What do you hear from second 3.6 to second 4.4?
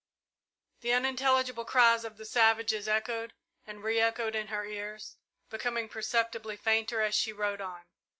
and re echoed